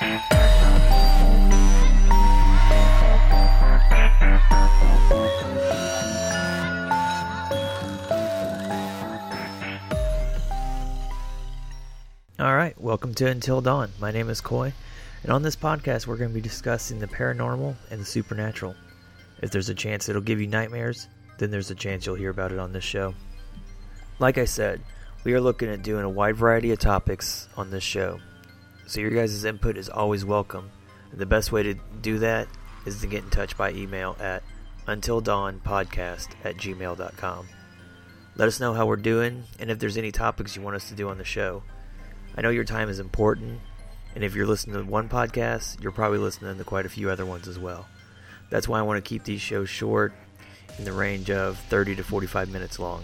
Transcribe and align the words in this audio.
All 0.00 0.08
right, 12.38 12.74
welcome 12.80 13.14
to 13.14 13.26
Until 13.26 13.60
Dawn. 13.60 13.90
My 14.00 14.10
name 14.10 14.30
is 14.30 14.40
Coy, 14.40 14.72
and 15.22 15.30
on 15.30 15.42
this 15.42 15.54
podcast, 15.56 16.06
we're 16.06 16.16
going 16.16 16.30
to 16.30 16.34
be 16.34 16.40
discussing 16.40 16.98
the 16.98 17.06
paranormal 17.06 17.76
and 17.90 18.00
the 18.00 18.04
supernatural. 18.04 18.74
If 19.42 19.50
there's 19.50 19.68
a 19.68 19.74
chance 19.74 20.08
it'll 20.08 20.22
give 20.22 20.40
you 20.40 20.46
nightmares, 20.46 21.08
then 21.38 21.50
there's 21.50 21.70
a 21.70 21.74
chance 21.74 22.06
you'll 22.06 22.14
hear 22.14 22.30
about 22.30 22.52
it 22.52 22.58
on 22.58 22.72
this 22.72 22.84
show. 22.84 23.14
Like 24.18 24.38
I 24.38 24.46
said, 24.46 24.80
we 25.24 25.34
are 25.34 25.40
looking 25.40 25.68
at 25.68 25.82
doing 25.82 26.04
a 26.04 26.10
wide 26.10 26.36
variety 26.36 26.70
of 26.70 26.78
topics 26.78 27.48
on 27.56 27.70
this 27.70 27.84
show, 27.84 28.18
so 28.86 29.00
your 29.00 29.10
guys' 29.10 29.44
input 29.44 29.76
is 29.76 29.88
always 29.88 30.24
welcome. 30.24 30.70
And 31.10 31.20
the 31.20 31.26
best 31.26 31.52
way 31.52 31.62
to 31.62 31.74
do 32.00 32.18
that 32.20 32.48
is 32.86 33.00
to 33.00 33.06
get 33.06 33.24
in 33.24 33.30
touch 33.30 33.56
by 33.56 33.72
email 33.72 34.16
at 34.20 34.42
untildawnpodcast 34.86 36.28
at 36.44 36.56
gmail.com. 36.56 37.48
Let 38.36 38.48
us 38.48 38.60
know 38.60 38.74
how 38.74 38.86
we're 38.86 38.96
doing 38.96 39.44
and 39.58 39.70
if 39.70 39.78
there's 39.78 39.96
any 39.96 40.10
topics 40.10 40.56
you 40.56 40.62
want 40.62 40.76
us 40.76 40.88
to 40.88 40.94
do 40.94 41.08
on 41.08 41.18
the 41.18 41.24
show. 41.24 41.62
I 42.36 42.40
know 42.40 42.50
your 42.50 42.64
time 42.64 42.88
is 42.88 42.98
important, 42.98 43.60
and 44.14 44.24
if 44.24 44.34
you're 44.34 44.46
listening 44.46 44.76
to 44.76 44.90
one 44.90 45.08
podcast, 45.08 45.82
you're 45.82 45.92
probably 45.92 46.18
listening 46.18 46.56
to 46.56 46.64
quite 46.64 46.86
a 46.86 46.90
few 46.90 47.10
other 47.10 47.26
ones 47.26 47.46
as 47.46 47.58
well. 47.58 47.86
That's 48.48 48.66
why 48.66 48.78
I 48.78 48.82
want 48.82 49.04
to 49.04 49.08
keep 49.08 49.24
these 49.24 49.42
shows 49.42 49.68
short, 49.68 50.14
in 50.78 50.84
the 50.84 50.92
range 50.92 51.30
of 51.30 51.58
30 51.68 51.96
to 51.96 52.04
45 52.04 52.50
minutes 52.50 52.78
long. 52.78 53.02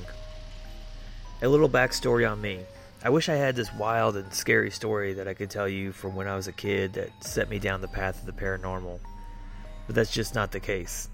A 1.43 1.49
little 1.49 1.69
backstory 1.69 2.31
on 2.31 2.41
me. 2.41 2.61
I 3.05 3.11
wish 3.11 3.29
I 3.29 3.37
had 3.37 3.55
this 3.55 3.73
wild 3.75 4.17
and 4.17 4.35
scary 4.35 4.73
story 4.73 5.15
that 5.15 5.29
I 5.29 5.35
could 5.35 5.51
tell 5.51 5.69
you 5.69 5.93
from 5.93 6.17
when 6.17 6.27
I 6.27 6.35
was 6.35 6.49
a 6.49 6.53
kid 6.53 6.95
that 6.95 7.11
set 7.25 7.49
me 7.49 7.61
down 7.61 7.81
the 7.81 7.87
path 7.87 8.19
of 8.19 8.27
the 8.27 8.33
paranormal, 8.33 8.99
but 9.87 9.95
that's 9.95 10.13
just 10.13 10.35
not 10.35 10.51
the 10.51 10.59
case. 10.59 11.09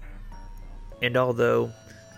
And 1.03 1.15
although, 1.15 1.71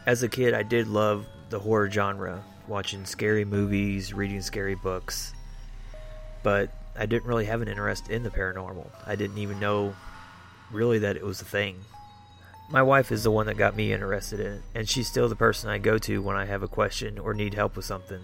as 0.06 0.24
a 0.24 0.30
kid, 0.30 0.54
I 0.54 0.64
did 0.64 0.88
love 0.88 1.26
the 1.50 1.60
horror 1.60 1.92
genre, 1.92 2.42
watching 2.70 3.06
scary 3.06 3.44
movies, 3.44 4.14
reading 4.14 4.42
scary 4.42 4.76
books, 4.76 5.34
but 6.44 6.72
I 6.98 7.06
didn't 7.06 7.28
really 7.28 7.46
have 7.46 7.62
an 7.62 7.68
interest 7.68 8.10
in 8.10 8.24
the 8.24 8.30
paranormal. 8.30 8.88
I 9.06 9.18
didn't 9.18 9.38
even 9.38 9.60
know 9.60 9.94
really 10.72 11.00
that 11.00 11.18
it 11.18 11.26
was 11.26 11.42
a 11.42 11.46
thing. 11.46 11.76
My 12.70 12.84
wife 12.84 13.12
is 13.12 13.24
the 13.24 13.32
one 13.32 13.48
that 13.48 13.58
got 13.58 13.76
me 13.76 13.92
interested 13.92 14.40
in 14.40 14.54
it, 14.54 14.62
and 14.74 14.88
she's 14.88 15.10
still 15.10 15.28
the 15.28 15.36
person 15.36 15.70
I 15.70 15.78
go 15.78 15.98
to 16.00 16.22
when 16.22 16.38
I 16.38 16.46
have 16.46 16.64
a 16.64 16.70
question 16.70 17.20
or 17.20 17.34
need 17.34 17.54
help 17.54 17.76
with 17.76 17.86
something. 17.86 18.22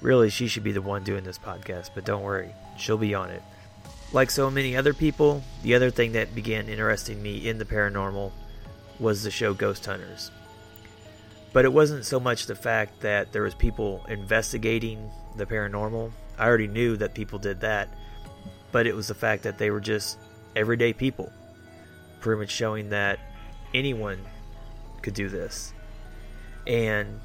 Really, 0.00 0.30
she 0.30 0.46
should 0.46 0.64
be 0.64 0.72
the 0.72 0.82
one 0.82 1.04
doing 1.04 1.24
this 1.24 1.38
podcast, 1.38 1.90
but 1.94 2.04
don't 2.04 2.22
worry, 2.22 2.54
she'll 2.76 2.98
be 2.98 3.14
on 3.14 3.30
it. 3.30 3.42
Like 4.12 4.30
so 4.30 4.50
many 4.50 4.76
other 4.76 4.94
people, 4.94 5.42
the 5.62 5.74
other 5.74 5.90
thing 5.90 6.12
that 6.12 6.34
began 6.34 6.68
interesting 6.68 7.22
me 7.22 7.48
in 7.48 7.58
the 7.58 7.64
paranormal 7.64 8.32
was 8.98 9.22
the 9.22 9.30
show 9.30 9.54
Ghost 9.54 9.84
Hunters. 9.84 10.30
But 11.52 11.64
it 11.64 11.72
wasn't 11.72 12.04
so 12.04 12.20
much 12.20 12.46
the 12.46 12.54
fact 12.54 13.00
that 13.00 13.32
there 13.32 13.42
was 13.42 13.54
people 13.54 14.04
investigating 14.08 15.10
the 15.36 15.46
paranormal 15.46 16.12
I 16.38 16.46
already 16.46 16.68
knew 16.68 16.96
that 16.98 17.14
people 17.14 17.40
did 17.40 17.60
that, 17.62 17.88
but 18.70 18.86
it 18.86 18.94
was 18.94 19.08
the 19.08 19.14
fact 19.14 19.42
that 19.42 19.58
they 19.58 19.70
were 19.70 19.80
just 19.80 20.18
everyday 20.54 20.92
people, 20.92 21.32
pretty 22.20 22.40
much 22.40 22.50
showing 22.50 22.90
that 22.90 23.18
anyone 23.74 24.20
could 25.02 25.14
do 25.14 25.28
this. 25.28 25.74
And 26.66 27.20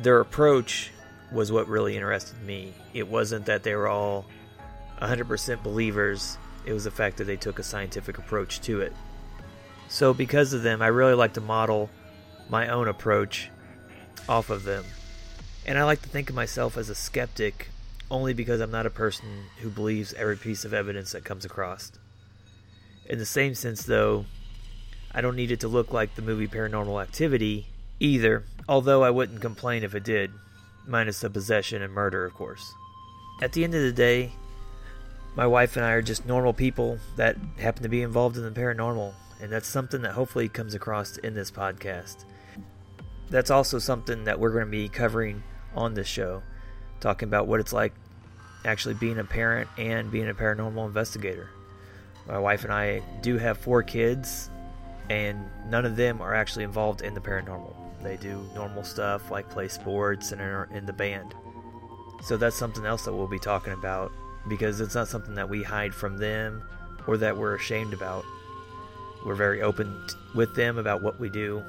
their 0.00 0.20
approach 0.20 0.91
was 1.32 1.50
what 1.50 1.68
really 1.68 1.96
interested 1.96 2.40
me. 2.42 2.74
It 2.94 3.08
wasn't 3.08 3.46
that 3.46 3.62
they 3.62 3.74
were 3.74 3.88
all 3.88 4.26
100% 5.00 5.62
believers, 5.62 6.38
it 6.64 6.72
was 6.72 6.84
the 6.84 6.90
fact 6.90 7.16
that 7.16 7.24
they 7.24 7.36
took 7.36 7.58
a 7.58 7.62
scientific 7.62 8.18
approach 8.18 8.60
to 8.62 8.80
it. 8.80 8.92
So, 9.88 10.14
because 10.14 10.52
of 10.52 10.62
them, 10.62 10.80
I 10.80 10.86
really 10.86 11.14
like 11.14 11.34
to 11.34 11.40
model 11.40 11.90
my 12.48 12.68
own 12.68 12.88
approach 12.88 13.50
off 14.28 14.50
of 14.50 14.64
them. 14.64 14.84
And 15.66 15.78
I 15.78 15.84
like 15.84 16.02
to 16.02 16.08
think 16.08 16.28
of 16.28 16.36
myself 16.36 16.76
as 16.76 16.88
a 16.88 16.94
skeptic 16.94 17.68
only 18.10 18.34
because 18.34 18.60
I'm 18.60 18.70
not 18.70 18.86
a 18.86 18.90
person 18.90 19.26
who 19.60 19.70
believes 19.70 20.12
every 20.14 20.36
piece 20.36 20.64
of 20.64 20.74
evidence 20.74 21.12
that 21.12 21.24
comes 21.24 21.44
across. 21.44 21.92
In 23.06 23.18
the 23.18 23.26
same 23.26 23.54
sense, 23.54 23.84
though, 23.84 24.26
I 25.14 25.20
don't 25.20 25.36
need 25.36 25.50
it 25.50 25.60
to 25.60 25.68
look 25.68 25.92
like 25.92 26.14
the 26.14 26.22
movie 26.22 26.46
Paranormal 26.46 27.02
Activity 27.02 27.66
either, 28.00 28.44
although 28.68 29.02
I 29.02 29.10
wouldn't 29.10 29.40
complain 29.40 29.82
if 29.82 29.94
it 29.94 30.04
did, 30.04 30.30
minus 30.86 31.20
the 31.20 31.30
possession 31.30 31.82
and 31.82 31.92
murder, 31.92 32.24
of 32.24 32.34
course. 32.34 32.74
At 33.40 33.52
the 33.52 33.64
end 33.64 33.74
of 33.74 33.82
the 33.82 33.92
day, 33.92 34.32
my 35.34 35.46
wife 35.46 35.76
and 35.76 35.84
I 35.84 35.92
are 35.92 36.02
just 36.02 36.26
normal 36.26 36.52
people 36.52 36.98
that 37.16 37.36
happen 37.58 37.82
to 37.82 37.88
be 37.88 38.02
involved 38.02 38.36
in 38.36 38.44
the 38.44 38.50
paranormal, 38.50 39.14
and 39.40 39.50
that's 39.50 39.68
something 39.68 40.02
that 40.02 40.12
hopefully 40.12 40.48
comes 40.48 40.74
across 40.74 41.16
in 41.18 41.34
this 41.34 41.50
podcast. 41.50 42.24
That's 43.30 43.50
also 43.50 43.78
something 43.78 44.24
that 44.24 44.38
we're 44.38 44.50
going 44.50 44.66
to 44.66 44.70
be 44.70 44.88
covering 44.88 45.42
on 45.74 45.94
this 45.94 46.06
show, 46.06 46.42
talking 47.00 47.28
about 47.28 47.46
what 47.46 47.60
it's 47.60 47.72
like 47.72 47.94
actually 48.64 48.94
being 48.94 49.18
a 49.18 49.24
parent 49.24 49.68
and 49.78 50.10
being 50.10 50.28
a 50.28 50.34
paranormal 50.34 50.86
investigator. 50.86 51.48
My 52.28 52.38
wife 52.38 52.64
and 52.64 52.72
I 52.72 53.02
do 53.22 53.38
have 53.38 53.58
four 53.58 53.82
kids, 53.82 54.50
and 55.10 55.44
none 55.68 55.84
of 55.84 55.96
them 55.96 56.20
are 56.20 56.34
actually 56.34 56.64
involved 56.64 57.00
in 57.00 57.14
the 57.14 57.20
paranormal. 57.20 57.74
They 58.02 58.16
do 58.16 58.44
normal 58.54 58.84
stuff 58.84 59.30
like 59.30 59.48
play 59.50 59.68
sports 59.68 60.32
and 60.32 60.40
are 60.40 60.68
in 60.72 60.86
the 60.86 60.92
band. 60.92 61.34
So 62.22 62.36
that's 62.36 62.56
something 62.56 62.86
else 62.86 63.04
that 63.04 63.12
we'll 63.12 63.28
be 63.28 63.38
talking 63.38 63.72
about 63.72 64.12
because 64.48 64.80
it's 64.80 64.94
not 64.94 65.08
something 65.08 65.34
that 65.34 65.48
we 65.48 65.62
hide 65.62 65.94
from 65.94 66.18
them 66.18 66.62
or 67.06 67.16
that 67.16 67.36
we're 67.36 67.54
ashamed 67.54 67.92
about. 67.92 68.24
We're 69.24 69.34
very 69.34 69.62
open 69.62 70.04
with 70.34 70.54
them 70.54 70.78
about 70.78 71.02
what 71.02 71.20
we 71.20 71.28
do. 71.28 71.62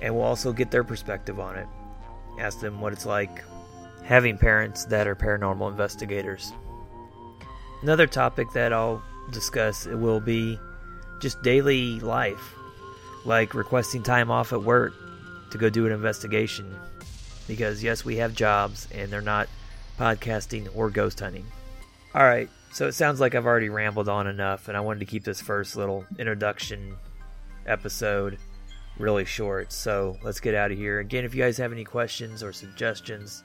And 0.00 0.14
we'll 0.14 0.24
also 0.24 0.52
get 0.52 0.70
their 0.70 0.84
perspective 0.84 1.40
on 1.40 1.56
it. 1.56 1.66
Ask 2.38 2.60
them 2.60 2.80
what 2.80 2.92
it's 2.92 3.06
like 3.06 3.42
having 4.02 4.36
parents 4.36 4.84
that 4.86 5.06
are 5.06 5.16
paranormal 5.16 5.70
investigators. 5.70 6.52
Another 7.82 8.06
topic 8.06 8.50
that 8.52 8.72
I'll 8.72 9.02
discuss 9.30 9.86
will 9.86 10.20
be 10.20 10.58
just 11.20 11.42
daily 11.42 12.00
life, 12.00 12.54
like 13.24 13.54
requesting 13.54 14.02
time 14.02 14.30
off 14.30 14.52
at 14.52 14.62
work 14.62 14.92
to 15.50 15.58
go 15.58 15.70
do 15.70 15.86
an 15.86 15.92
investigation. 15.92 16.74
Because, 17.46 17.82
yes, 17.82 18.04
we 18.04 18.16
have 18.16 18.34
jobs 18.34 18.88
and 18.92 19.12
they're 19.12 19.20
not 19.20 19.48
podcasting 19.98 20.68
or 20.74 20.90
ghost 20.90 21.20
hunting. 21.20 21.46
All 22.14 22.24
right, 22.24 22.48
so 22.72 22.86
it 22.86 22.92
sounds 22.92 23.20
like 23.20 23.34
I've 23.34 23.46
already 23.46 23.68
rambled 23.68 24.08
on 24.08 24.26
enough, 24.26 24.68
and 24.68 24.76
I 24.76 24.80
wanted 24.80 25.00
to 25.00 25.06
keep 25.06 25.24
this 25.24 25.40
first 25.40 25.76
little 25.76 26.04
introduction 26.18 26.96
episode 27.66 28.38
really 28.98 29.24
short. 29.24 29.72
So 29.72 30.16
let's 30.22 30.40
get 30.40 30.54
out 30.54 30.70
of 30.70 30.78
here. 30.78 31.00
Again, 31.00 31.24
if 31.24 31.34
you 31.34 31.42
guys 31.42 31.56
have 31.58 31.72
any 31.72 31.84
questions 31.84 32.42
or 32.42 32.52
suggestions, 32.52 33.42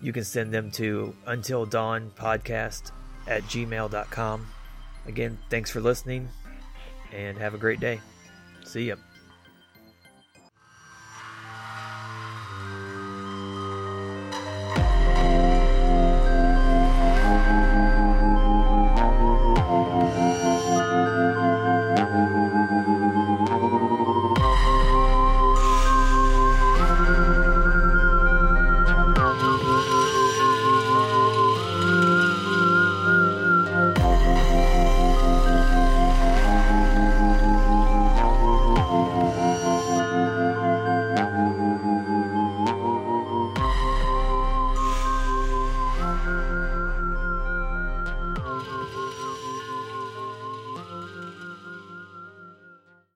you 0.00 0.12
can 0.12 0.24
send 0.24 0.52
them 0.52 0.70
to 0.72 1.14
until 1.26 1.66
dawn 1.66 2.10
podcast 2.16 2.92
at 3.26 3.42
gmail.com. 3.42 4.46
Again, 5.06 5.38
thanks 5.50 5.70
for 5.70 5.80
listening 5.80 6.28
and 7.12 7.38
have 7.38 7.54
a 7.54 7.58
great 7.58 7.80
day. 7.80 8.00
See 8.64 8.88
ya. 8.88 8.96